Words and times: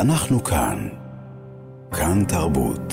אנחנו 0.00 0.44
כאן. 0.44 0.88
כאן 1.90 2.24
תרבות. 2.24 2.92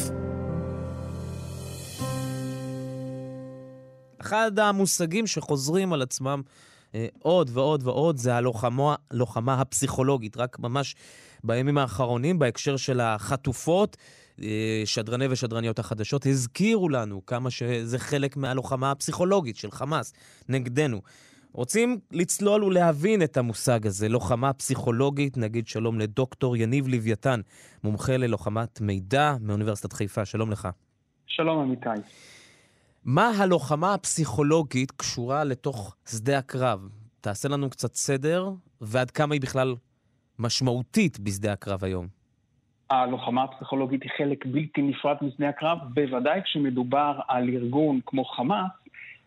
אחד 4.22 4.60
המושגים 4.60 5.28
שחוזרים 5.28 5.94
על 5.94 6.02
עצמם 6.02 6.42
אה, 6.96 7.08
עוד 7.20 7.50
ועוד 7.54 7.88
ועוד 7.88 8.18
זה 8.18 8.36
הלוחמה, 8.36 8.96
הלוחמה 9.12 9.62
הפסיכולוגית. 9.62 10.38
רק 10.38 10.60
ממש 10.60 10.96
בימים 11.44 11.78
האחרונים, 11.78 12.40
בהקשר 12.40 12.78
של 12.78 13.00
החטופות, 13.00 13.98
אה, 14.42 14.82
שדרני 14.86 15.28
ושדרניות 15.30 15.80
החדשות 15.80 16.26
הזכירו 16.26 16.90
לנו 16.90 17.26
כמה 17.26 17.50
שזה 17.50 18.00
חלק 18.00 18.38
מהלוחמה 18.38 18.92
הפסיכולוגית 18.92 19.58
של 19.58 19.72
חמאס 19.72 20.14
נגדנו. 20.50 21.02
רוצים 21.56 22.00
לצלול 22.12 22.64
ולהבין 22.64 23.22
את 23.22 23.38
המושג 23.38 23.88
הזה, 23.88 24.10
לוחמה 24.10 24.54
פסיכולוגית, 24.54 25.38
נגיד 25.38 25.68
שלום 25.68 26.00
לדוקטור 26.00 26.58
יניב 26.58 26.88
לוויתן, 26.88 27.40
מומחה 27.84 28.18
ללוחמת 28.18 28.82
מידע 28.82 29.34
מאוניברסיטת 29.42 29.94
חיפה, 29.94 30.26
שלום 30.26 30.52
לך. 30.52 30.68
שלום 31.28 31.60
אמיתי. 31.60 32.02
מה 33.06 33.30
הלוחמה 33.40 33.94
הפסיכולוגית 33.94 34.92
קשורה 34.92 35.44
לתוך 35.44 35.96
שדה 36.10 36.38
הקרב? 36.38 36.90
תעשה 37.22 37.50
לנו 37.50 37.70
קצת 37.70 37.94
סדר, 37.94 38.50
ועד 38.82 39.12
כמה 39.12 39.34
היא 39.34 39.42
בכלל 39.42 39.76
משמעותית 40.40 41.20
בשדה 41.20 41.54
הקרב 41.54 41.84
היום. 41.84 42.08
הלוחמה 42.90 43.44
הפסיכולוגית 43.44 44.04
היא 44.04 44.12
חלק 44.18 44.46
בלתי 44.46 44.82
נפרד 44.82 45.16
משדה 45.22 45.50
הקרב, 45.50 45.78
בוודאי 45.94 46.42
כשמדובר 46.44 47.20
על 47.28 47.50
ארגון 47.50 48.00
כמו 48.06 48.26
חמאס, 48.26 48.72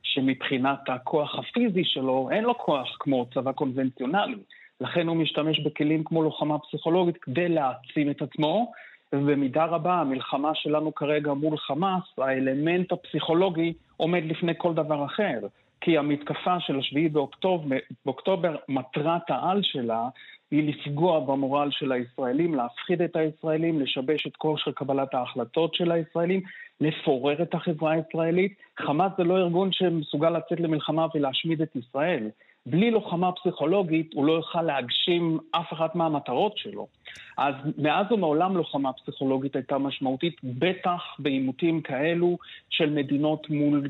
שמבחינת 0.03 0.79
הכוח 0.89 1.39
הפיזי 1.39 1.85
שלו, 1.85 2.29
אין 2.33 2.45
לו 2.45 2.59
כוח 2.59 2.97
כמו 3.01 3.27
צבא 3.35 3.53
קונבנציונלי. 3.53 4.37
לכן 4.81 5.09
הוא 5.09 5.17
משתמש 5.17 5.61
בכלים 5.61 6.05
כמו 6.05 6.23
לוחמה 6.23 6.59
פסיכולוגית 6.59 7.17
כדי 7.17 7.49
להעצים 7.49 8.11
את 8.11 8.23
עצמו, 8.23 8.73
ובמידה 9.13 9.65
רבה 9.65 9.95
המלחמה 9.95 10.55
שלנו 10.55 10.95
כרגע 10.95 11.33
מול 11.33 11.57
חמאס, 11.57 12.03
האלמנט 12.19 12.93
הפסיכולוגי 12.93 13.73
עומד 13.97 14.23
לפני 14.25 14.53
כל 14.59 14.75
דבר 14.75 15.05
אחר. 15.05 15.39
כי 15.81 15.99
המתקפה 15.99 16.61
של 16.61 16.79
השביעי 16.79 17.09
באוקטובר, 17.09 17.77
באוקטובר, 18.07 18.57
מטרת 18.69 19.31
העל 19.31 19.61
שלה 19.63 20.09
היא 20.51 20.69
לפגוע 20.69 21.21
במורל 21.21 21.69
של 21.71 21.93
הישראלים, 21.93 22.55
להפחיד 22.55 23.03
את 23.03 23.17
הישראלים, 23.17 23.81
לשבש 23.81 24.27
את 24.27 24.37
כושר 24.37 24.73
קבלת 24.73 25.15
ההחלטות 25.15 25.75
של 25.75 25.93
הישראלים, 25.93 26.41
לפורר 26.81 27.43
את 27.43 27.55
החברה 27.55 27.93
הישראלית. 27.93 28.55
חמאס 28.79 29.13
זה 29.19 29.25
לא 29.25 29.37
ארגון 29.37 29.73
שמסוגל 29.73 30.31
לצאת 30.31 30.61
למלחמה 30.61 31.07
ולהשמיד 31.15 31.63
את 31.63 31.77
ישראל. 31.77 32.31
בלי 32.67 32.91
לוחמה 32.91 33.33
פסיכולוגית 33.33 34.15
הוא 34.15 34.25
לא 34.25 34.33
יוכל 34.33 34.63
להגשים 34.63 35.39
אף 35.51 35.73
אחת 35.73 35.95
מהמטרות 35.95 36.59
שלו. 36.59 36.87
אז 37.39 37.55
מאז 37.79 38.13
ומעולם 38.13 38.57
לוחמה 38.57 38.93
פסיכולוגית 38.93 39.57
הייתה 39.57 39.79
משמעותית, 39.79 40.37
בטח 40.45 41.01
בעימותים 41.19 41.81
כאלו 41.81 42.39
של 42.71 42.91
מדינות 42.91 43.51
מול 43.51 43.89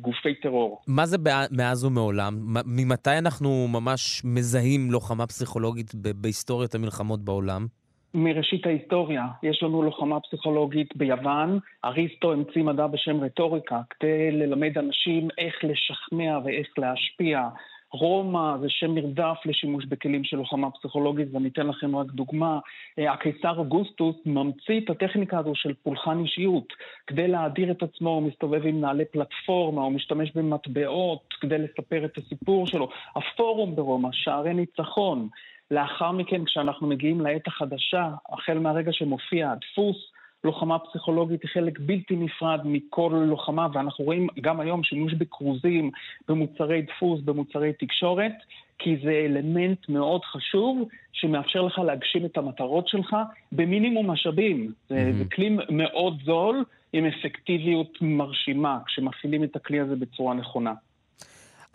גופי 0.00 0.34
טרור. 0.34 0.80
מה 0.88 1.06
זה 1.06 1.16
מאז 1.50 1.84
ומעולם? 1.84 2.34
ממתי 2.66 3.18
אנחנו 3.18 3.68
ממש 3.68 4.22
מזהים 4.24 4.90
לוחמה 4.90 5.26
פסיכולוגית 5.26 5.94
בהיסטוריית 5.94 6.74
המלחמות 6.74 7.20
בעולם? 7.20 7.66
מראשית 8.14 8.66
ההיסטוריה. 8.66 9.26
יש 9.42 9.62
לנו 9.62 9.82
לוחמה 9.82 10.20
פסיכולוגית 10.20 10.96
ביוון, 10.96 11.58
אריסטו 11.84 12.32
המציא 12.32 12.62
מדע 12.62 12.86
בשם 12.86 13.20
רטוריקה, 13.20 13.80
כדי 13.90 14.30
ללמד 14.30 14.78
אנשים 14.78 15.28
איך 15.38 15.54
לשכנע 15.64 16.38
ואיך 16.44 16.68
להשפיע. 16.78 17.48
רומא 17.92 18.58
זה 18.60 18.66
שם 18.68 18.94
נרדף 18.94 19.36
לשימוש 19.44 19.84
בכלים 19.84 20.24
של 20.24 20.36
לוחמה 20.36 20.70
פסיכולוגית, 20.70 21.28
ואני 21.32 21.48
אתן 21.48 21.66
לכם 21.66 21.96
רק 21.96 22.06
דוגמה. 22.06 22.58
אה, 22.98 23.12
הקיסר 23.12 23.58
אוגוסטוס 23.58 24.16
ממציא 24.26 24.80
את 24.84 24.90
הטכניקה 24.90 25.38
הזו 25.38 25.52
של 25.54 25.74
פולחן 25.82 26.18
אישיות. 26.18 26.72
כדי 27.06 27.28
להאדיר 27.28 27.70
את 27.70 27.82
עצמו 27.82 28.10
הוא 28.10 28.22
מסתובב 28.22 28.66
עם 28.66 28.80
נעלי 28.80 29.04
פלטפורמה, 29.04 29.82
הוא 29.82 29.92
משתמש 29.92 30.32
במטבעות 30.34 31.34
כדי 31.40 31.58
לספר 31.58 32.04
את 32.04 32.18
הסיפור 32.18 32.66
שלו. 32.66 32.88
הפורום 33.16 33.76
ברומא, 33.76 34.08
שערי 34.12 34.54
ניצחון. 34.54 35.28
לאחר 35.70 36.12
מכן, 36.12 36.44
כשאנחנו 36.44 36.86
מגיעים 36.86 37.20
לעת 37.20 37.46
החדשה, 37.46 38.08
החל 38.32 38.58
מהרגע 38.58 38.92
שמופיע 38.92 39.50
הדפוס, 39.50 39.96
לוחמה 40.44 40.78
פסיכולוגית 40.78 41.42
היא 41.42 41.50
חלק 41.50 41.78
בלתי 41.78 42.16
נפרד 42.16 42.60
מכל 42.64 43.24
לוחמה, 43.28 43.68
ואנחנו 43.72 44.04
רואים 44.04 44.28
גם 44.40 44.60
היום 44.60 44.82
שימוש 44.84 45.14
בכרוזים, 45.14 45.90
במוצרי 46.28 46.82
דפוס, 46.82 47.20
במוצרי 47.20 47.72
תקשורת, 47.72 48.32
כי 48.78 48.96
זה 49.04 49.10
אלמנט 49.10 49.88
מאוד 49.88 50.24
חשוב 50.24 50.88
שמאפשר 51.12 51.62
לך 51.62 51.78
להגשים 51.78 52.24
את 52.24 52.36
המטרות 52.36 52.88
שלך 52.88 53.16
במינימום 53.52 54.10
משאבים. 54.10 54.66
Mm-hmm. 54.66 54.94
זה, 54.94 55.12
זה 55.18 55.24
כלי 55.34 55.56
מאוד 55.70 56.18
זול 56.24 56.64
עם 56.92 57.04
אפקטיביות 57.06 57.98
מרשימה 58.00 58.78
כשמפעילים 58.86 59.44
את 59.44 59.56
הכלי 59.56 59.80
הזה 59.80 59.96
בצורה 59.96 60.34
נכונה. 60.34 60.72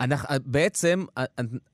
אנחנו, 0.00 0.34
בעצם 0.46 1.04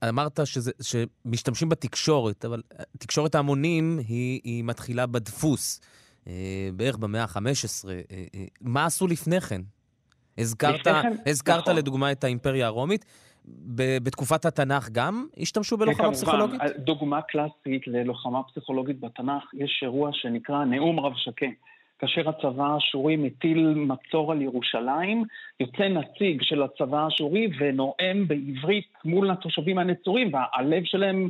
אמרת 0.09 0.39
שזה, 0.45 0.71
שמשתמשים 0.81 1.69
בתקשורת, 1.69 2.45
אבל 2.45 2.61
תקשורת 2.97 3.35
ההמונים 3.35 3.99
היא, 4.07 4.41
היא 4.43 4.63
מתחילה 4.63 5.05
בדפוס. 5.05 5.81
אה, 6.29 6.69
בערך 6.73 6.97
במאה 6.97 7.21
ה-15. 7.23 7.89
אה, 7.89 8.01
אה, 8.11 8.45
מה 8.61 8.85
עשו 8.85 9.07
לפני 9.07 9.41
כן? 9.41 9.61
הזכרת, 10.37 10.87
כן, 10.87 11.11
הזכרת 11.25 11.63
נכון. 11.63 11.75
לדוגמה 11.75 12.11
את 12.11 12.23
האימפריה 12.23 12.67
הרומית. 12.67 13.05
בתקופת 14.03 14.45
התנ"ך 14.45 14.89
גם 14.91 15.25
השתמשו 15.37 15.77
בלוחמה 15.77 15.97
כמובן, 15.97 16.13
פסיכולוגית? 16.13 16.61
דוגמה 16.77 17.21
קלאסית 17.21 17.87
ללוחמה 17.87 18.43
פסיכולוגית 18.43 18.99
בתנ"ך, 18.99 19.43
יש 19.53 19.79
אירוע 19.83 20.09
שנקרא 20.13 20.65
נאום 20.65 20.99
רב 20.99 21.13
שקה. 21.15 21.45
כאשר 21.99 22.29
הצבא 22.29 22.63
האשורי 22.63 23.15
מטיל 23.15 23.73
מצור 23.75 24.31
על 24.31 24.41
ירושלים, 24.41 25.23
יוצא 25.59 25.83
נציג 25.87 26.41
של 26.41 26.63
הצבא 26.63 26.97
האשורי 26.97 27.47
ונואם 27.59 28.27
בעברית 28.27 28.93
מול 29.05 29.31
התושבים 29.31 29.77
הנצורים, 29.77 30.31
והלב 30.33 30.83
שלהם, 30.83 31.29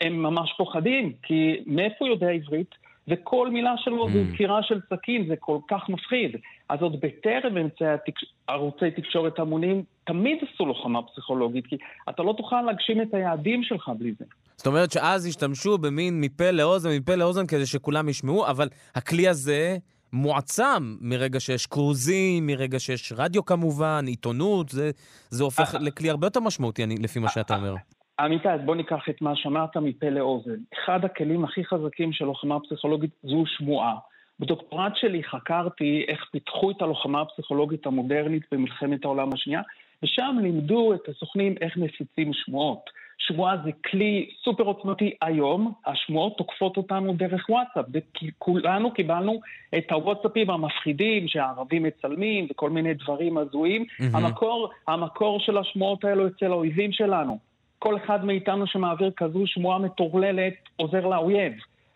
הם 0.00 0.22
ממש 0.22 0.54
פוחדים, 0.56 1.12
כי 1.22 1.62
מאיפה 1.66 1.96
הוא 1.98 2.08
יודע 2.08 2.28
עברית? 2.28 2.74
וכל 3.08 3.50
מילה 3.50 3.74
שלו 3.76 4.08
mm. 4.08 4.12
זו 4.12 4.18
דקירה 4.32 4.62
של 4.62 4.80
סכין, 4.90 5.26
זה 5.28 5.34
כל 5.36 5.58
כך 5.68 5.88
מפחיד. 5.88 6.36
אז 6.68 6.82
עוד 6.82 7.00
בטרם 7.00 7.56
אמצעי 7.56 7.88
התק... 7.88 8.14
ערוצי 8.46 8.90
תקשורת 8.90 9.38
המונים, 9.38 9.82
תמיד 10.04 10.38
עשו 10.42 10.66
לוחמה 10.66 11.02
פסיכולוגית, 11.02 11.66
כי 11.66 11.76
אתה 12.08 12.22
לא 12.22 12.34
תוכל 12.36 12.62
להגשים 12.62 13.02
את 13.02 13.14
היעדים 13.14 13.62
שלך 13.62 13.90
בלי 13.98 14.12
זה. 14.18 14.24
זאת 14.56 14.66
אומרת 14.66 14.92
שאז 14.92 15.26
השתמשו 15.26 15.78
במין 15.78 16.20
מפה 16.20 16.50
לאוזן, 16.50 16.90
מפה 16.90 17.14
לאוזן, 17.14 17.46
כדי 17.46 17.66
שכולם 17.66 18.08
ישמעו, 18.08 18.46
אבל 18.46 18.68
הכלי 18.94 19.28
הזה 19.28 19.76
מועצם 20.12 20.96
מרגע 21.00 21.40
שיש 21.40 21.66
קרוזים, 21.66 22.46
מרגע 22.46 22.78
שיש 22.78 23.12
רדיו 23.16 23.44
כמובן, 23.44 24.04
עיתונות, 24.06 24.68
זה, 24.68 24.90
זה 25.30 25.44
הופך 25.44 25.74
אה, 25.74 25.80
לכלי 25.80 26.10
הרבה 26.10 26.26
יותר 26.26 26.40
משמעותי, 26.40 26.84
אני, 26.84 26.96
לפי 26.96 27.18
מה 27.18 27.28
שאתה 27.28 27.56
אומר. 27.56 27.74
עמיתי, 28.20 28.48
אז 28.48 28.60
בוא 28.64 28.76
ניקח 28.76 29.08
את 29.10 29.22
מה 29.22 29.36
שאמרת 29.36 29.76
מפה 29.76 30.08
לאוזן. 30.08 30.56
אחד 30.84 31.04
הכלים 31.04 31.44
הכי 31.44 31.64
חזקים 31.64 32.12
של 32.12 32.24
לוחמה 32.24 32.60
פסיכולוגית 32.60 33.10
זו 33.22 33.44
שמועה. 33.46 33.94
בדוקטורט 34.40 34.92
שלי 34.96 35.24
חקרתי 35.24 36.04
איך 36.08 36.24
פיתחו 36.32 36.70
את 36.70 36.82
הלוחמה 36.82 37.20
הפסיכולוגית 37.20 37.86
המודרנית 37.86 38.42
במלחמת 38.52 39.04
העולם 39.04 39.32
השנייה, 39.32 39.62
ושם 40.02 40.36
לימדו 40.42 40.94
את 40.94 41.08
הסוכנים 41.08 41.54
איך 41.60 41.76
מפיצים 41.76 42.32
שמועות. 42.32 42.90
שמועה 43.18 43.56
זה 43.64 43.70
כלי 43.90 44.30
סופר 44.44 44.62
עוצמתי 44.62 45.12
היום, 45.22 45.72
השמועות 45.86 46.36
תוקפות 46.38 46.76
אותנו 46.76 47.14
דרך 47.14 47.48
וואטסאפ, 47.48 47.84
וכולנו 47.94 48.90
קיבלנו 48.94 49.40
את 49.78 49.92
הוואטסאפים 49.92 50.50
המפחידים 50.50 51.28
שהערבים 51.28 51.82
מצלמים 51.82 52.46
וכל 52.50 52.70
מיני 52.70 52.94
דברים 52.94 53.38
הזויים. 53.38 53.82
Mm-hmm. 53.82 54.04
המקור, 54.16 54.70
המקור 54.88 55.40
של 55.40 55.58
השמועות 55.58 56.04
האלו 56.04 56.26
אצל 56.26 56.46
האויבים 56.46 56.92
שלנו. 56.92 57.53
כל 57.84 57.96
אחד 58.04 58.24
מאיתנו 58.24 58.66
שמעביר 58.66 59.10
כזו 59.16 59.42
שמועה 59.46 59.78
מטורללת 59.78 60.54
עוזר 60.76 61.06
לאויב. 61.06 61.52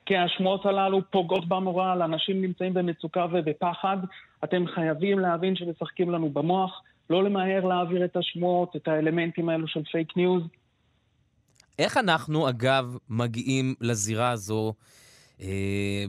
כי 0.06 0.16
השמועות 0.16 0.66
הללו 0.66 1.00
פוגעות 1.10 1.48
במורל, 1.48 2.02
אנשים 2.02 2.42
נמצאים 2.42 2.74
במצוקה 2.74 3.26
ובפחד. 3.32 3.96
אתם 4.44 4.64
חייבים 4.74 5.18
להבין 5.18 5.56
שמשחקים 5.56 6.10
לנו 6.10 6.30
במוח, 6.30 6.82
לא 7.10 7.24
למהר 7.24 7.64
להעביר 7.64 8.04
את 8.04 8.16
השמועות, 8.16 8.76
את 8.76 8.88
האלמנטים 8.88 9.48
האלו 9.48 9.68
של 9.68 9.82
פייק 9.92 10.16
ניוז. 10.16 10.42
איך 11.78 11.96
אנחנו, 11.96 12.48
אגב, 12.48 12.96
מגיעים 13.08 13.74
לזירה 13.80 14.30
הזו 14.30 14.72
אה, 15.40 16.04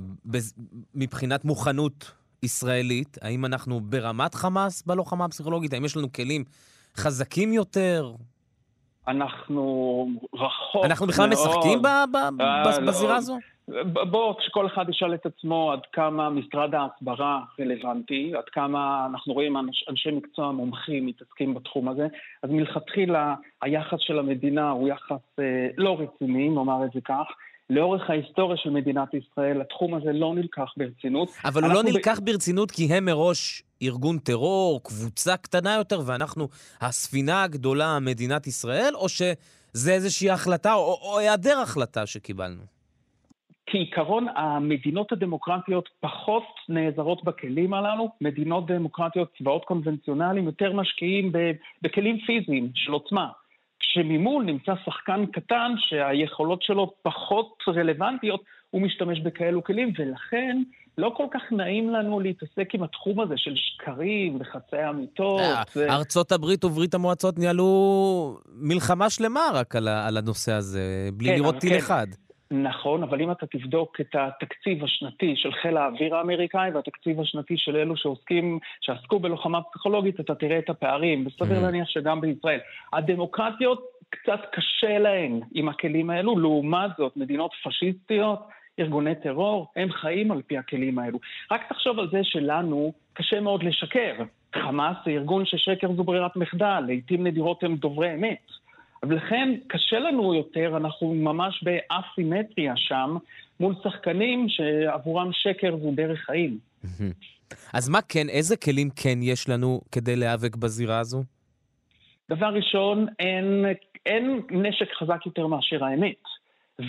מבחינת 0.95 1.45
מוכנות 1.45 2.11
ישראלית? 2.43 3.17
האם 3.21 3.45
אנחנו 3.45 3.79
ברמת 3.81 4.35
חמאס 4.35 4.83
בלוחמה 4.85 5.25
הפסיכולוגית? 5.25 5.73
האם 5.73 5.85
יש 5.85 5.97
לנו 5.97 6.13
כלים 6.13 6.43
חזקים 6.95 7.53
יותר? 7.53 8.13
אנחנו 9.09 10.07
רחוק 10.33 10.85
אנחנו 10.85 11.07
בכלל 11.07 11.29
מאוד. 11.29 11.47
משחקים 11.47 11.81
ב- 11.81 11.87
ב- 12.11 12.41
אה, 12.41 12.79
בזירה 12.87 13.11
לא. 13.11 13.17
הזו? 13.17 13.37
בואו, 14.11 14.37
כשכל 14.37 14.67
אחד 14.67 14.89
ישאל 14.89 15.13
את 15.13 15.25
עצמו 15.25 15.71
עד 15.71 15.79
כמה 15.93 16.29
משרד 16.29 16.75
ההסברה 16.75 17.39
רלוונטי, 17.59 18.31
עד 18.37 18.43
כמה 18.51 19.07
אנחנו 19.11 19.33
רואים 19.33 19.57
אנש, 19.57 19.85
אנשי 19.89 20.11
מקצוע 20.11 20.51
מומחים 20.51 21.05
מתעסקים 21.05 21.53
בתחום 21.53 21.89
הזה, 21.89 22.07
אז 22.43 22.49
מלכתחילה 22.49 23.35
היחס 23.61 23.97
של 23.99 24.19
המדינה 24.19 24.69
הוא 24.69 24.87
יחס 24.87 25.39
אה, 25.39 25.67
לא 25.77 25.97
רציני, 25.99 26.49
נאמר 26.49 26.85
את 26.85 26.91
זה 26.93 26.99
כך. 27.05 27.27
לאורך 27.69 28.09
ההיסטוריה 28.09 28.57
של 28.57 28.69
מדינת 28.69 29.13
ישראל, 29.13 29.61
התחום 29.61 29.93
הזה 29.93 30.13
לא 30.13 30.35
נלקח 30.35 30.73
ברצינות. 30.77 31.29
אבל 31.45 31.63
הוא 31.63 31.73
לא 31.73 31.83
נלקח 31.83 32.19
ב... 32.19 32.25
ברצינות 32.25 32.71
כי 32.71 32.85
הם 32.93 33.05
מראש 33.05 33.63
ארגון 33.83 34.17
טרור, 34.17 34.83
קבוצה 34.83 35.37
קטנה 35.37 35.75
יותר, 35.75 35.99
ואנחנו 36.05 36.47
הספינה 36.81 37.43
הגדולה, 37.43 37.99
מדינת 37.99 38.47
ישראל, 38.47 38.93
או 38.95 39.09
שזה 39.09 39.91
איזושהי 39.91 40.29
החלטה, 40.29 40.73
או, 40.73 40.99
או 41.01 41.19
היעדר 41.19 41.59
החלטה 41.59 42.05
שקיבלנו? 42.05 42.61
כעיקרון, 43.65 44.27
המדינות 44.35 45.11
הדמוקרטיות 45.11 45.89
פחות 45.99 46.43
נעזרות 46.69 47.23
בכלים 47.23 47.73
הללו. 47.73 48.09
מדינות 48.21 48.65
דמוקרטיות, 48.65 49.31
צבאות 49.37 49.65
קונבנציונליים, 49.65 50.45
יותר 50.45 50.73
משקיעים 50.73 51.31
בכלים 51.81 52.17
פיזיים 52.25 52.71
של 52.75 52.91
עוצמה. 52.91 53.27
כשממול 53.89 54.43
נמצא 54.43 54.73
שחקן 54.85 55.25
קטן 55.25 55.71
שהיכולות 55.77 56.61
שלו 56.61 56.93
פחות 57.01 57.57
רלוונטיות, 57.67 58.43
הוא 58.69 58.81
משתמש 58.81 59.19
בכאלו 59.19 59.63
כלים, 59.63 59.93
ולכן 59.99 60.61
לא 60.97 61.13
כל 61.17 61.25
כך 61.33 61.41
נעים 61.51 61.89
לנו 61.89 62.19
להתעסק 62.19 62.69
עם 62.73 62.83
התחום 62.83 63.19
הזה 63.19 63.33
של 63.37 63.53
שקרים 63.55 64.37
וחצאי 64.41 64.89
אמיתות. 64.89 65.41
ו... 65.75 65.89
ארצות 65.89 66.31
הברית 66.31 66.65
וברית 66.65 66.93
המועצות 66.93 67.39
ניהלו 67.39 68.37
מלחמה 68.55 69.09
שלמה 69.09 69.41
רק 69.53 69.75
על 69.75 70.17
הנושא 70.17 70.51
הזה, 70.51 71.09
בלי 71.13 71.29
כן, 71.29 71.35
לראות 71.35 71.55
טיל 71.55 71.69
כן. 71.69 71.77
אחד. 71.77 72.07
נכון, 72.51 73.03
אבל 73.03 73.21
אם 73.21 73.31
אתה 73.31 73.45
תבדוק 73.45 74.01
את 74.01 74.15
התקציב 74.15 74.83
השנתי 74.83 75.33
של 75.35 75.51
חיל 75.53 75.77
האוויר 75.77 76.15
האמריקאי 76.15 76.71
והתקציב 76.71 77.21
השנתי 77.21 77.57
של 77.57 77.75
אלו 77.75 77.97
שעוסקים, 77.97 78.59
שעסקו 78.81 79.19
בלוחמה 79.19 79.61
פסיכולוגית, 79.61 80.19
אתה 80.19 80.35
תראה 80.35 80.59
את 80.59 80.69
הפערים, 80.69 81.27
וסביר 81.27 81.57
mm. 81.57 81.61
להניח 81.61 81.89
שגם 81.89 82.21
בישראל. 82.21 82.59
הדמוקרטיות, 82.93 83.83
קצת 84.09 84.39
קשה 84.51 84.99
להן 84.99 85.39
עם 85.53 85.69
הכלים 85.69 86.09
האלו, 86.09 86.39
לעומת 86.39 86.91
זאת, 86.97 87.17
מדינות 87.17 87.51
פשיסטיות, 87.63 88.39
ארגוני 88.79 89.15
טרור, 89.15 89.67
הם 89.75 89.91
חיים 89.91 90.31
על 90.31 90.41
פי 90.41 90.57
הכלים 90.57 90.99
האלו. 90.99 91.19
רק 91.51 91.69
תחשוב 91.69 91.99
על 91.99 92.09
זה 92.11 92.19
שלנו 92.23 92.93
קשה 93.13 93.39
מאוד 93.39 93.63
לשקר. 93.63 94.13
חמאס 94.55 94.97
זה 95.05 95.11
ארגון 95.11 95.45
ששקר 95.45 95.93
זו 95.93 96.03
ברירת 96.03 96.35
מחדל, 96.35 96.83
לעיתים 96.87 97.27
נדירות 97.27 97.63
הם 97.63 97.75
דוברי 97.75 98.13
אמת. 98.13 98.58
ולכן 99.03 99.55
קשה 99.67 99.99
לנו 99.99 100.33
יותר, 100.33 100.77
אנחנו 100.77 101.13
ממש 101.13 101.63
באסימטריה 101.63 102.73
שם, 102.75 103.17
מול 103.59 103.75
שחקנים 103.83 104.45
שעבורם 104.49 105.29
שקר 105.33 105.77
זו 105.77 105.91
דרך 105.91 106.19
חיים. 106.19 106.57
אז 107.73 107.89
מה 107.89 108.01
כן, 108.01 108.29
איזה 108.29 108.57
כלים 108.57 108.89
כן 108.95 109.19
יש 109.21 109.49
לנו 109.49 109.81
כדי 109.91 110.15
להיאבק 110.15 110.55
בזירה 110.55 110.99
הזו? 110.99 111.23
דבר 112.29 112.47
ראשון, 112.47 113.05
אין, 113.19 113.65
אין 114.05 114.41
נשק 114.51 114.93
חזק 114.93 115.25
יותר 115.25 115.47
מאשר 115.47 115.83
האמת. 115.83 116.23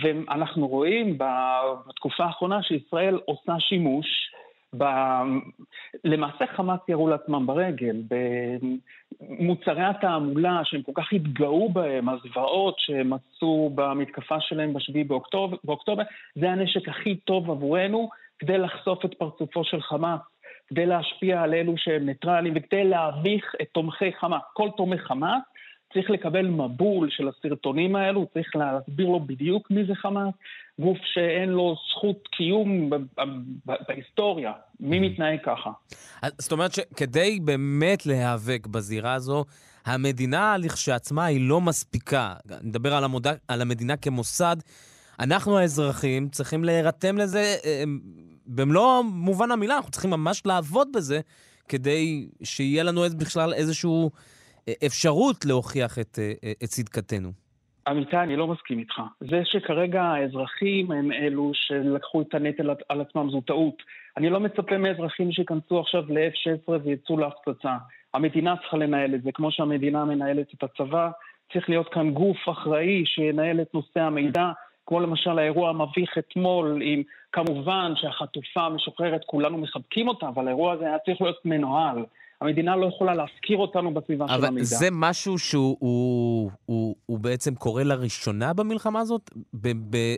ואנחנו 0.02 0.68
רואים 0.68 1.18
בתקופה 1.18 2.24
האחרונה 2.24 2.62
שישראל 2.62 3.18
עושה 3.24 3.52
שימוש 3.58 4.06
ב... 4.78 4.84
למעשה 6.04 6.46
חמאס 6.46 6.80
ירו 6.88 7.08
לעצמם 7.08 7.46
ברגל, 7.46 7.96
במוצרי 9.20 9.84
התעמולה 9.84 10.60
שהם 10.64 10.82
כל 10.82 10.92
כך 10.94 11.12
התגאו 11.12 11.68
בהם, 11.68 12.08
הזוועות 12.08 12.74
שהם 12.78 13.10
מצאו 13.10 13.70
במתקפה 13.74 14.40
שלהם 14.40 14.72
ב-7 14.72 15.06
באוקטובר, 15.06 15.56
באוקטובר, 15.64 16.02
זה 16.34 16.50
הנשק 16.50 16.88
הכי 16.88 17.16
טוב 17.16 17.50
עבורנו 17.50 18.08
כדי 18.38 18.58
לחשוף 18.58 19.04
את 19.04 19.14
פרצופו 19.14 19.64
של 19.64 19.80
חמאס, 19.80 20.20
כדי 20.68 20.86
להשפיע 20.86 21.42
על 21.42 21.54
אלו 21.54 21.74
שהם 21.76 22.06
ניטרלים 22.06 22.52
וכדי 22.56 22.84
להביך 22.84 23.54
את 23.62 23.66
תומכי 23.72 24.12
חמאס. 24.12 24.42
כל 24.52 24.68
תומך 24.76 25.00
חמאס 25.00 25.42
צריך 25.92 26.10
לקבל 26.10 26.46
מבול 26.46 27.08
של 27.10 27.28
הסרטונים 27.28 27.96
האלו, 27.96 28.26
צריך 28.34 28.56
להסביר 28.56 29.06
לו 29.06 29.20
בדיוק 29.20 29.70
מי 29.70 29.84
זה 29.84 29.94
חמאס, 29.94 30.34
גוף 30.78 30.98
שאין 31.04 31.48
לו 31.48 31.76
זכות 31.90 32.28
קיום 32.36 32.90
בהיסטוריה. 33.88 34.52
מי 34.80 34.98
mm-hmm. 34.98 35.00
מתנהג 35.00 35.38
ככה? 35.44 35.70
זאת 36.38 36.52
אומרת 36.52 36.72
שכדי 36.72 37.40
באמת 37.44 38.06
להיאבק 38.06 38.66
בזירה 38.66 39.14
הזו, 39.14 39.44
המדינה 39.86 40.56
לכשעצמה 40.58 41.24
היא 41.24 41.48
לא 41.48 41.60
מספיקה. 41.60 42.34
נדבר 42.62 42.94
על, 42.94 43.04
המוד... 43.04 43.26
על 43.48 43.62
המדינה 43.62 43.96
כמוסד. 43.96 44.56
אנחנו 45.20 45.58
האזרחים 45.58 46.28
צריכים 46.28 46.64
להירתם 46.64 47.18
לזה 47.18 47.56
אה, 47.64 47.84
במלוא 48.46 49.02
מובן 49.02 49.50
המילה, 49.50 49.76
אנחנו 49.76 49.90
צריכים 49.90 50.10
ממש 50.10 50.42
לעבוד 50.46 50.88
בזה 50.94 51.20
כדי 51.68 52.28
שיהיה 52.42 52.82
לנו 52.82 53.04
בכלל 53.18 53.54
איזשהו 53.54 54.10
אפשרות 54.86 55.44
להוכיח 55.44 55.98
את, 55.98 56.18
אה, 56.18 56.52
את 56.52 56.68
צדקתנו. 56.68 57.32
אמיתי, 57.90 58.16
אני 58.16 58.36
לא 58.36 58.46
מסכים 58.46 58.78
איתך. 58.78 58.94
זה 59.20 59.40
שכרגע 59.44 60.02
האזרחים 60.02 60.92
הם 60.92 61.12
אלו 61.12 61.50
שלקחו 61.54 62.22
את 62.22 62.34
הנטל 62.34 62.70
על 62.88 63.00
עצמם 63.00 63.30
זו 63.30 63.40
טעות. 63.40 63.82
אני 64.16 64.30
לא 64.30 64.40
מצפה 64.40 64.78
מאזרחים 64.78 65.32
שייכנסו 65.32 65.80
עכשיו 65.80 66.02
ל-F-16 66.08 66.72
ויצאו 66.84 67.16
להפצצה. 67.18 67.76
המדינה 68.14 68.56
צריכה 68.56 68.76
לנהל 68.76 69.14
את 69.14 69.22
זה, 69.22 69.32
כמו 69.32 69.52
שהמדינה 69.52 70.04
מנהלת 70.04 70.54
את 70.54 70.62
הצבא. 70.62 71.10
צריך 71.52 71.68
להיות 71.68 71.88
כאן 71.92 72.10
גוף 72.10 72.48
אחראי 72.48 73.02
שינהל 73.06 73.60
את 73.60 73.74
נושא 73.74 74.00
המידע, 74.00 74.50
כמו 74.86 75.00
למשל 75.00 75.38
האירוע 75.38 75.70
המביך 75.70 76.18
אתמול, 76.18 76.82
עם 76.84 77.02
כמובן 77.32 77.92
שהחטופה 77.96 78.60
המשוחררת, 78.60 79.20
כולנו 79.26 79.58
מחבקים 79.58 80.08
אותה, 80.08 80.28
אבל 80.28 80.46
האירוע 80.46 80.72
הזה 80.72 80.84
היה 80.86 80.98
צריך 80.98 81.20
להיות 81.20 81.44
מנוהל. 81.44 82.04
המדינה 82.40 82.76
לא 82.76 82.86
יכולה 82.86 83.14
להפקיר 83.14 83.56
אותנו 83.56 83.94
בסביבה 83.94 84.28
של 84.28 84.34
המידע. 84.34 84.48
אבל 84.48 84.62
זה 84.64 84.88
משהו 84.92 85.38
שהוא 85.38 85.76
הוא, 85.80 86.50
הוא, 86.66 86.96
הוא 87.06 87.18
בעצם 87.18 87.54
קורה 87.54 87.84
לראשונה 87.84 88.52
במלחמה 88.52 89.00
הזאת? 89.00 89.30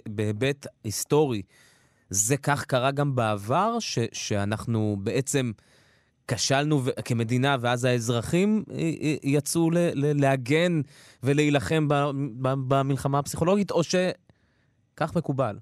בהיבט 0.09 0.67
היסטורי, 0.85 1.43
זה 2.11 2.37
כך 2.37 2.65
קרה 2.65 2.91
גם 2.91 3.15
בעבר, 3.15 3.79
ש, 3.79 3.99
שאנחנו 4.13 4.97
בעצם 4.99 5.53
כשלנו 6.29 6.81
כמדינה, 7.05 7.57
ואז 7.61 7.85
האזרחים 7.85 8.65
יצאו 9.25 9.71
ל, 9.71 9.77
ל, 9.95 10.21
להגן 10.21 10.81
ולהילחם 11.23 11.89
במלחמה 12.69 13.19
הפסיכולוגית, 13.19 13.71
או 13.71 13.81
שכך 13.83 15.17
מקובל? 15.17 15.59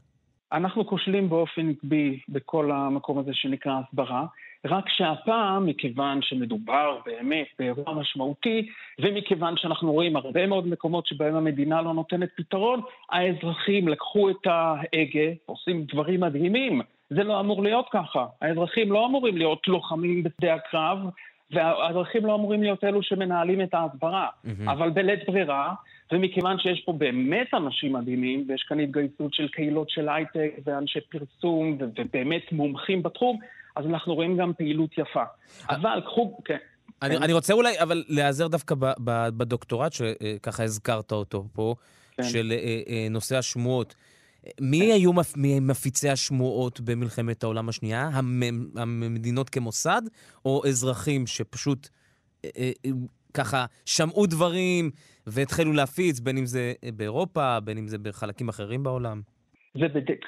אנחנו 0.52 0.86
כושלים 0.86 1.28
באופן 1.28 1.70
עקבי 1.70 2.20
בכל 2.28 2.70
המקום 2.72 3.18
הזה 3.18 3.30
שנקרא 3.34 3.72
הסברה. 3.88 4.26
רק 4.66 4.88
שהפעם, 4.88 5.66
מכיוון 5.66 6.22
שמדובר 6.22 6.98
באמת 7.06 7.46
באירוע 7.58 7.94
משמעותי, 7.94 8.68
ומכיוון 9.00 9.56
שאנחנו 9.56 9.92
רואים 9.92 10.16
הרבה 10.16 10.46
מאוד 10.46 10.66
מקומות 10.66 11.06
שבהם 11.06 11.34
המדינה 11.34 11.82
לא 11.82 11.94
נותנת 11.94 12.28
פתרון, 12.36 12.80
האזרחים 13.10 13.88
לקחו 13.88 14.30
את 14.30 14.46
ההגה, 14.46 15.30
עושים 15.46 15.84
דברים 15.92 16.20
מדהימים. 16.20 16.80
זה 17.10 17.24
לא 17.24 17.40
אמור 17.40 17.62
להיות 17.62 17.86
ככה. 17.92 18.26
האזרחים 18.40 18.92
לא 18.92 19.06
אמורים 19.06 19.36
להיות 19.36 19.68
לוחמים 19.68 20.22
בשדה 20.22 20.54
הקרב, 20.54 20.98
והאזרחים 21.50 22.26
לא 22.26 22.34
אמורים 22.34 22.62
להיות 22.62 22.84
אלו 22.84 23.02
שמנהלים 23.02 23.60
את 23.60 23.74
ההסברה. 23.74 24.28
Mm-hmm. 24.28 24.70
אבל 24.70 24.90
בלית 24.90 25.26
ברירה, 25.26 25.74
ומכיוון 26.12 26.58
שיש 26.58 26.80
פה 26.80 26.92
באמת 26.92 27.54
אנשים 27.54 27.92
מדהימים, 27.92 28.44
ויש 28.48 28.62
כאן 28.62 28.80
התגייסות 28.80 29.34
של 29.34 29.48
קהילות 29.48 29.90
של 29.90 30.08
הייטק 30.08 30.50
ואנשי 30.64 31.00
פרסום, 31.00 31.78
ובאמת 31.96 32.52
מומחים 32.52 33.02
בתחום, 33.02 33.38
אז 33.76 33.86
אנחנו 33.86 34.14
רואים 34.14 34.36
גם 34.36 34.52
פעילות 34.58 34.90
יפה. 34.98 35.22
אבל 35.68 36.00
קחו... 36.04 36.38
כן. 36.44 36.56
אני, 37.02 37.16
אני 37.16 37.32
רוצה 37.32 37.52
אולי, 37.52 37.80
אבל 37.80 38.04
להיעזר 38.08 38.48
דווקא 38.48 38.74
ב, 38.74 38.84
ב, 39.04 39.28
בדוקטורט, 39.28 39.92
שככה 39.92 40.62
הזכרת 40.62 41.12
אותו 41.12 41.44
פה, 41.52 41.74
כן. 42.16 42.22
של 42.22 42.52
אה, 42.52 42.80
אה, 42.88 43.06
נושא 43.10 43.36
השמועות. 43.36 43.94
מי 44.60 44.80
כן. 44.86 44.92
היו 44.92 45.12
מפ, 45.12 45.34
מפיצי 45.60 46.08
השמועות 46.08 46.80
במלחמת 46.80 47.42
העולם 47.42 47.68
השנייה? 47.68 48.10
המדינות 48.76 49.50
כמוסד, 49.50 50.02
או 50.44 50.62
אזרחים 50.68 51.26
שפשוט 51.26 51.88
אה, 52.44 52.50
אה, 52.56 52.90
ככה 53.34 53.66
שמעו 53.86 54.26
דברים 54.26 54.90
והתחילו 55.26 55.72
להפיץ, 55.72 56.20
בין 56.20 56.38
אם 56.38 56.46
זה 56.46 56.72
באירופה, 56.96 57.60
בין 57.60 57.78
אם 57.78 57.88
זה 57.88 57.98
בחלקים 57.98 58.48
אחרים 58.48 58.82
בעולם? 58.82 59.22
זה 59.74 59.88
בדיוק. 59.88 60.20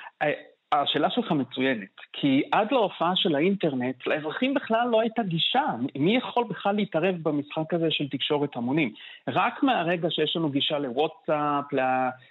השאלה 0.73 1.11
שלך 1.11 1.33
מצוינת, 1.33 2.01
כי 2.13 2.43
עד 2.53 2.73
להופעה 2.73 3.13
של 3.17 3.35
האינטרנט, 3.35 4.07
לאזרחים 4.07 4.55
בכלל 4.55 4.89
לא 4.91 5.01
הייתה 5.01 5.23
גישה. 5.23 5.65
מי 5.99 6.17
יכול 6.17 6.45
בכלל 6.49 6.75
להתערב 6.75 7.15
במשחק 7.23 7.75
הזה 7.75 7.87
של 7.91 8.09
תקשורת 8.09 8.57
המונים? 8.57 8.93
רק 9.29 9.63
מהרגע 9.63 10.11
שיש 10.11 10.37
לנו 10.37 10.51
גישה 10.51 10.79
לוואטסאפ, 10.79 11.65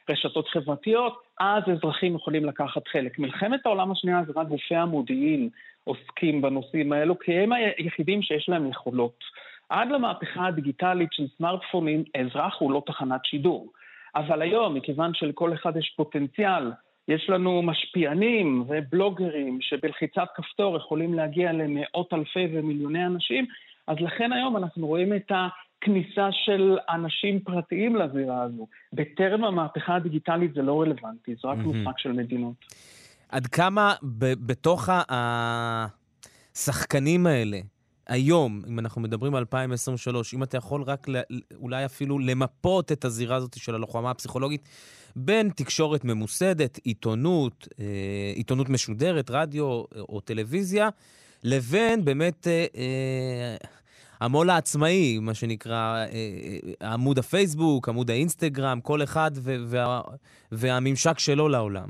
לרשתות 0.09 0.47
חברתיות, 0.47 1.21
אז 1.39 1.63
אזרחים 1.71 2.15
יכולים 2.15 2.45
לקחת 2.45 2.87
חלק. 2.87 3.19
מלחמת 3.19 3.65
העולם 3.65 3.91
השנייה 3.91 4.23
זה 4.27 4.33
רק 4.35 4.47
גופי 4.47 4.75
המודיעין 4.75 5.49
עוסקים 5.83 6.41
בנושאים 6.41 6.93
האלו, 6.93 7.19
כי 7.19 7.33
הם 7.33 7.51
היחידים 7.51 8.21
שיש 8.21 8.49
להם 8.49 8.69
יכולות. 8.69 9.23
עד 9.69 9.91
למהפכה 9.91 10.47
הדיגיטלית 10.47 11.09
של 11.11 11.23
סמארטפונים, 11.37 12.03
אזרח 12.17 12.55
הוא 12.59 12.71
לא 12.71 12.83
תחנת 12.85 13.25
שידור. 13.25 13.67
אבל 14.15 14.41
היום, 14.41 14.73
מכיוון 14.73 15.13
שלכל 15.13 15.53
אחד 15.53 15.77
יש 15.77 15.93
פוטנציאל, 15.97 16.71
יש 17.07 17.29
לנו 17.29 17.61
משפיענים 17.61 18.65
ובלוגרים 18.67 19.57
שבלחיצת 19.61 20.27
כפתור 20.35 20.77
יכולים 20.77 21.13
להגיע 21.13 21.51
למאות 21.51 22.13
אלפי 22.13 22.47
ומיליוני 22.53 23.05
אנשים, 23.05 23.45
אז 23.87 23.97
לכן 23.99 24.33
היום 24.33 24.57
אנחנו 24.57 24.87
רואים 24.87 25.13
את 25.15 25.31
כניסה 25.81 26.29
של 26.31 26.77
אנשים 26.89 27.39
פרטיים 27.39 27.95
לזירה 27.95 28.41
הזו. 28.41 28.67
בטרם 28.93 29.43
המהפכה 29.43 29.95
הדיגיטלית 29.95 30.53
זה 30.53 30.61
לא 30.61 30.81
רלוונטי, 30.81 31.35
זה 31.41 31.47
רק 31.47 31.57
mm-hmm. 31.57 31.75
משחק 31.75 31.99
של 31.99 32.11
מדינות. 32.11 32.55
עד 33.29 33.47
כמה 33.47 33.93
בתוך 34.45 34.89
השחקנים 36.55 37.27
האלה, 37.27 37.57
היום, 38.07 38.61
אם 38.67 38.79
אנחנו 38.79 39.01
מדברים 39.01 39.35
על 39.35 39.39
2023, 39.39 40.33
אם 40.33 40.43
אתה 40.43 40.57
יכול 40.57 40.83
רק 40.83 41.07
אולי 41.55 41.85
אפילו 41.85 42.19
למפות 42.19 42.91
את 42.91 43.05
הזירה 43.05 43.35
הזאת 43.35 43.57
של 43.57 43.75
הלוחמה 43.75 44.11
הפסיכולוגית 44.11 44.69
בין 45.15 45.49
תקשורת 45.49 46.05
ממוסדת, 46.05 46.79
עיתונות, 46.83 47.67
אה, 47.79 47.85
עיתונות 48.35 48.69
משודרת, 48.69 49.29
רדיו 49.29 49.65
או 50.09 50.19
טלוויזיה, 50.25 50.89
לבין 51.43 52.05
באמת 52.05 52.47
אה, 52.47 52.65
אה, 52.75 53.55
המו"ל 54.19 54.49
העצמאי, 54.49 55.19
מה 55.19 55.33
שנקרא, 55.33 56.05
עמוד 56.81 57.19
הפייסבוק, 57.19 57.89
עמוד 57.89 58.11
האינסטגרם, 58.11 58.81
כל 58.81 59.03
אחד 59.03 59.31
וה, 59.35 60.01
והממשק 60.51 61.19
שלו 61.19 61.49
לעולם. 61.49 61.89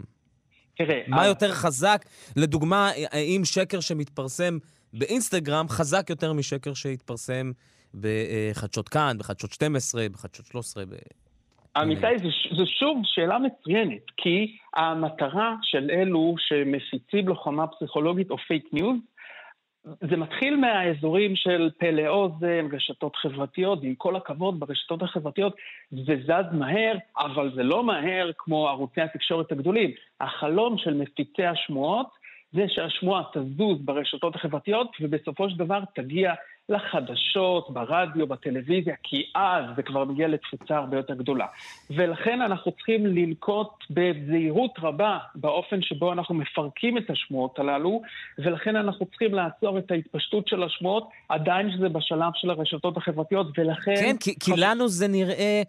תראה... 0.77 1.01
מה 1.07 1.27
יותר 1.27 1.53
חזק? 1.53 2.05
לדוגמה, 2.35 2.91
האם 3.11 3.45
שקר 3.45 3.79
שמתפרסם 3.79 4.57
באינסטגרם 4.93 5.65
חזק 5.69 6.09
יותר 6.09 6.33
משקר 6.33 6.73
שהתפרסם 6.73 7.51
בחדשות 8.01 8.89
כאן, 8.89 9.17
בחדשות 9.19 9.51
12, 9.51 10.09
בחדשות 10.09 10.45
13. 10.45 10.85
ב... 10.85 10.89
אמיתי, 11.81 12.17
זו 12.57 12.65
שוב 12.79 13.01
שאלה 13.03 13.37
מצוינת, 13.39 14.01
כי 14.17 14.57
המטרה 14.75 15.55
של 15.61 15.91
אלו 15.91 16.35
שמפיצים 16.37 17.27
לוחמה 17.27 17.67
פסיכולוגית 17.67 18.31
או 18.31 18.37
פייק 18.37 18.69
ניוז, 18.73 18.97
זה 19.83 20.17
מתחיל 20.17 20.55
מהאזורים 20.55 21.35
של 21.35 21.69
פה 21.77 22.07
לאוזן, 22.07 22.67
רשתות 22.71 23.15
חברתיות, 23.15 23.79
ועם 23.81 23.95
כל 23.95 24.15
הכבוד, 24.15 24.59
ברשתות 24.59 25.01
החברתיות 25.01 25.55
זה 25.91 26.15
זז 26.23 26.53
מהר, 26.53 26.97
אבל 27.17 27.51
זה 27.55 27.63
לא 27.63 27.83
מהר 27.83 28.31
כמו 28.37 28.67
ערוצי 28.69 29.01
התקשורת 29.01 29.51
הגדולים. 29.51 29.91
החלום 30.21 30.77
של 30.77 30.93
מפיצי 30.93 31.45
השמועות 31.45 32.07
זה 32.53 32.65
שהשמועה 32.67 33.23
תזוז 33.33 33.77
ברשתות 33.81 34.35
החברתיות, 34.35 34.87
ובסופו 35.01 35.49
של 35.49 35.57
דבר 35.57 35.79
תגיע 35.95 36.33
לחדשות, 36.69 37.73
ברדיו, 37.73 38.27
בטלוויזיה, 38.27 38.95
כי 39.03 39.23
אז 39.35 39.63
זה 39.75 39.83
כבר 39.83 40.05
מגיע 40.05 40.27
לתפוצה 40.27 40.77
הרבה 40.77 40.97
יותר 40.97 41.13
גדולה. 41.13 41.45
ולכן 41.89 42.41
אנחנו 42.41 42.71
צריכים 42.71 43.05
לנקוט 43.05 43.67
בזהירות 43.89 44.71
רבה 44.79 45.17
באופן 45.35 45.81
שבו 45.81 46.13
אנחנו 46.13 46.35
מפרקים 46.35 46.97
את 46.97 47.09
השמועות 47.09 47.59
הללו, 47.59 48.01
ולכן 48.37 48.75
אנחנו 48.75 49.05
צריכים 49.05 49.33
לעצור 49.33 49.77
את 49.77 49.91
ההתפשטות 49.91 50.47
של 50.47 50.63
השמועות, 50.63 51.09
עדיין 51.29 51.71
שזה 51.71 51.89
בשלב 51.89 52.31
של 52.35 52.49
הרשתות 52.49 52.97
החברתיות, 52.97 53.47
ולכן... 53.57 53.95
כן, 53.95 54.15
כי, 54.19 54.39
כי 54.39 54.51
לנו 54.57 54.87
זה 54.87 55.07
נראה... 55.07 55.61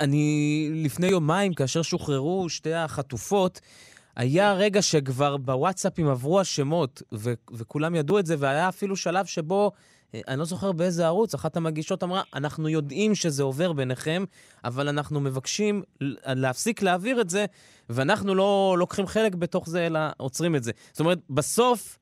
אני 0.00 0.68
לפני 0.84 1.06
יומיים, 1.06 1.54
כאשר 1.54 1.82
שוחררו 1.82 2.48
שתי 2.48 2.74
החטופות, 2.74 3.60
היה 4.16 4.52
רגע 4.52 4.82
שכבר 4.82 5.36
בוואטסאפים 5.36 6.08
עברו 6.08 6.40
השמות, 6.40 7.02
ו- 7.14 7.32
וכולם 7.52 7.94
ידעו 7.94 8.18
את 8.18 8.26
זה, 8.26 8.36
והיה 8.38 8.68
אפילו 8.68 8.96
שלב 8.96 9.26
שבו, 9.26 9.72
אה, 10.14 10.20
אני 10.28 10.38
לא 10.38 10.44
זוכר 10.44 10.72
באיזה 10.72 11.06
ערוץ, 11.06 11.34
אחת 11.34 11.56
המגישות 11.56 12.02
אמרה, 12.02 12.22
אנחנו 12.34 12.68
יודעים 12.68 13.14
שזה 13.14 13.42
עובר 13.42 13.72
ביניכם, 13.72 14.24
אבל 14.64 14.88
אנחנו 14.88 15.20
מבקשים 15.20 15.82
להפסיק 16.26 16.82
להעביר 16.82 17.20
את 17.20 17.30
זה, 17.30 17.44
ואנחנו 17.90 18.34
לא 18.34 18.76
לוקחים 18.78 19.06
חלק 19.06 19.34
בתוך 19.34 19.68
זה, 19.68 19.86
אלא 19.86 20.00
עוצרים 20.16 20.56
את 20.56 20.64
זה. 20.64 20.72
זאת 20.92 21.00
אומרת, 21.00 21.18
בסוף... 21.30 21.98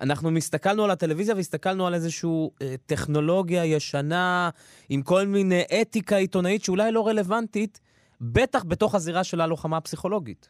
אנחנו 0.00 0.36
הסתכלנו 0.36 0.84
על 0.84 0.90
הטלוויזיה 0.90 1.34
והסתכלנו 1.34 1.86
על 1.86 1.94
איזושהי 1.94 2.30
אה, 2.62 2.74
טכנולוגיה 2.86 3.64
ישנה, 3.64 4.50
עם 4.88 5.02
כל 5.02 5.26
מיני 5.26 5.62
אתיקה 5.82 6.16
עיתונאית 6.16 6.64
שאולי 6.64 6.92
לא 6.92 7.06
רלוונטית, 7.06 7.80
בטח 8.20 8.64
בתוך 8.64 8.94
הזירה 8.94 9.24
של 9.24 9.40
הלוחמה 9.40 9.76
הפסיכולוגית. 9.76 10.48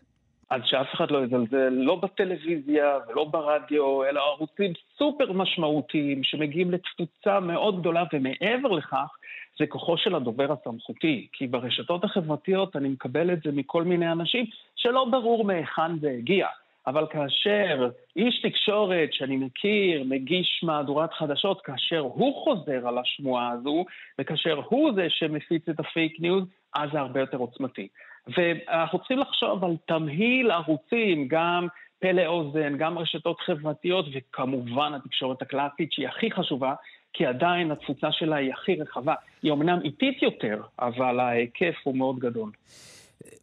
אז 0.51 0.61
שאף 0.65 0.87
אחד 0.95 1.11
לא 1.11 1.25
יזלזל, 1.25 1.69
לא 1.69 1.95
בטלוויזיה 1.95 2.99
ולא 3.09 3.25
ברדיו, 3.25 4.05
אלא 4.05 4.21
ערוצים 4.21 4.73
סופר 4.99 5.33
משמעותיים 5.33 6.25
שמגיעים 6.25 6.71
לתפוצה 6.71 7.41
מאוד 7.41 7.81
גדולה, 7.81 8.05
ומעבר 8.13 8.69
לכך, 8.69 9.17
זה 9.59 9.67
כוחו 9.67 9.97
של 9.97 10.15
הדובר 10.15 10.53
הסמכותי. 10.53 11.27
כי 11.33 11.47
ברשתות 11.47 12.05
החברתיות 12.05 12.77
אני 12.77 12.89
מקבל 12.89 13.33
את 13.33 13.43
זה 13.43 13.53
מכל 13.53 13.83
מיני 13.83 14.13
אנשים 14.13 14.45
שלא 14.77 15.07
ברור 15.11 15.45
מהיכן 15.45 15.99
זה 15.99 16.11
הגיע. 16.11 16.47
אבל 16.87 17.07
כאשר 17.11 17.89
איש 18.17 18.43
תקשורת 18.43 19.13
שאני 19.13 19.37
מכיר 19.37 20.05
מגיש 20.05 20.61
מהדורת 20.63 21.13
חדשות, 21.13 21.61
כאשר 21.63 21.99
הוא 21.99 22.45
חוזר 22.45 22.89
על 22.89 22.99
השמועה 22.99 23.51
הזו, 23.51 23.85
וכאשר 24.19 24.61
הוא 24.69 24.93
זה 24.95 25.07
שמפיץ 25.09 25.69
את 25.69 25.81
הפייק 25.81 26.21
ניוז, 26.21 26.45
אז 26.75 26.91
זה 26.93 27.01
הרבה 27.01 27.21
יותר 27.21 27.37
עוצמתי. 27.37 27.89
ואנחנו 28.27 28.99
צריכים 28.99 29.19
לחשוב 29.19 29.65
על 29.65 29.77
תמהיל 29.87 30.51
ערוצים, 30.51 31.29
גם 31.29 31.67
פה 31.99 32.27
לאוזן, 32.27 32.77
גם 32.79 32.99
רשתות 32.99 33.41
חברתיות, 33.41 34.07
וכמובן 34.15 34.95
התקשורת 34.95 35.43
הקלאסית, 35.43 35.93
שהיא 35.93 36.09
הכי 36.09 36.31
חשובה, 36.31 36.75
כי 37.13 37.27
עדיין 37.27 37.71
התפוצה 37.71 38.13
שלה 38.13 38.37
היא 38.37 38.53
הכי 38.53 38.81
רחבה. 38.81 39.15
היא 39.43 39.53
אמנם 39.53 39.79
איטית 39.85 40.23
יותר, 40.23 40.63
אבל 40.79 41.21
ההיקף 41.21 41.75
הוא 41.85 41.97
מאוד 41.97 42.19
גדול. 42.19 42.51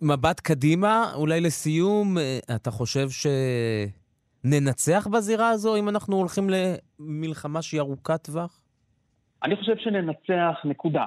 מבט 0.01 0.39
קדימה, 0.39 1.11
אולי 1.15 1.41
לסיום, 1.41 2.17
אתה 2.55 2.71
חושב 2.71 3.07
שננצח 4.43 5.07
בזירה 5.07 5.49
הזו 5.49 5.75
אם 5.75 5.89
אנחנו 5.89 6.15
הולכים 6.15 6.49
למלחמה 6.49 7.61
שהיא 7.61 7.81
ארוכת 7.81 8.23
טווח? 8.23 8.59
אני 9.43 9.55
חושב 9.55 9.77
שננצח, 9.77 10.61
נקודה. 10.65 11.05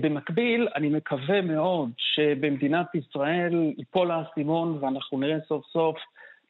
במקביל, 0.00 0.68
אני 0.76 0.88
מקווה 0.88 1.40
מאוד 1.40 1.90
שבמדינת 1.96 2.94
ישראל 2.94 3.72
ייפול 3.78 4.10
האסימון 4.10 4.78
ואנחנו 4.80 5.18
נראה 5.18 5.38
סוף 5.48 5.66
סוף 5.72 5.96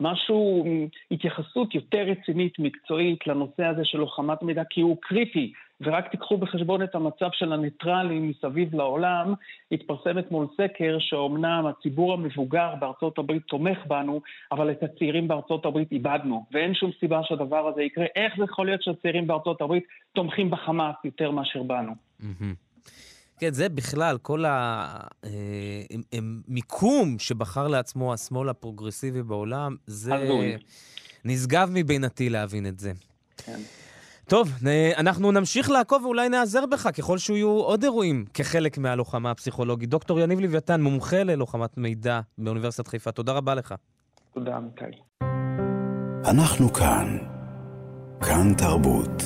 משהו, 0.01 0.65
התייחסות 1.11 1.75
יותר 1.75 1.99
רצינית, 1.99 2.59
מקצועית, 2.59 3.27
לנושא 3.27 3.65
הזה 3.65 3.85
של 3.85 3.99
לוחמת 3.99 4.43
מידע, 4.43 4.63
כי 4.71 4.81
הוא 4.81 4.97
קריטי. 5.01 5.53
ורק 5.81 6.09
תיקחו 6.09 6.37
בחשבון 6.37 6.83
את 6.83 6.95
המצב 6.95 7.29
של 7.33 7.53
הניטרלים 7.53 8.29
מסביב 8.29 8.75
לעולם. 8.75 9.35
התפרסם 9.73 10.19
אתמול 10.19 10.47
סקר 10.57 10.97
שאומנם 10.99 11.67
הציבור 11.67 12.13
המבוגר 12.13 12.75
בארצות 12.81 13.19
הברית 13.19 13.43
תומך 13.49 13.79
בנו, 13.87 14.21
אבל 14.53 14.71
את 14.71 14.83
הצעירים 14.83 15.29
בארצות 15.29 15.67
הברית 15.67 15.93
איבדנו, 15.93 16.45
ואין 16.53 16.75
שום 16.75 16.91
סיבה 17.01 17.21
שהדבר 17.25 17.69
הזה 17.69 17.83
יקרה. 17.83 18.07
איך 18.17 18.37
זה 18.37 18.45
יכול 18.45 18.67
להיות 18.67 18.83
שהצעירים 18.83 19.27
בארצות 19.27 19.61
הברית 19.61 19.85
תומכים 20.13 20.51
בחמאס 20.51 20.97
יותר 21.05 21.31
מאשר 21.31 21.63
בנו? 21.63 21.93
Mm-hmm. 22.21 22.70
כן, 23.41 23.53
זה 23.53 23.69
בכלל, 23.69 24.19
כל 24.19 24.45
המיקום 26.49 27.13
אה, 27.13 27.19
שבחר 27.19 27.69
לעצמו 27.69 28.13
השמאל 28.15 28.49
הפרוגרסיבי 28.49 29.23
בעולם, 29.23 29.77
זה 29.87 30.13
נשגב 31.25 31.71
מבינתי 31.73 32.31
להבין 32.31 32.67
את 32.67 32.79
זה. 32.79 32.93
כן. 33.37 33.61
טוב, 34.29 34.53
אנחנו 34.97 35.33
נמשיך 35.33 35.71
לעקוב 35.71 36.05
ואולי 36.05 36.29
נעזר 36.29 36.67
בך 36.67 36.89
ככל 36.97 37.19
שיהיו 37.19 37.49
עוד 37.49 37.83
אירועים 37.83 38.25
כחלק 38.35 38.79
מהלוחמה 38.79 39.31
הפסיכולוגית. 39.31 39.89
דוקטור 39.89 40.21
יניב 40.21 40.41
לוויתן, 40.41 40.81
מומחה 40.81 41.23
ללוחמת 41.23 41.79
מידע 41.79 42.21
באוניברסיטת 42.39 42.89
חיפה, 42.89 43.13
תודה 43.13 43.33
רבה 43.33 43.55
לך. 43.55 43.75
תודה, 44.35 44.57
אמיתי. 44.57 44.85
אנחנו 46.25 46.73
כאן. 46.73 47.19
כאן 48.21 48.55
תרבות. 48.55 49.23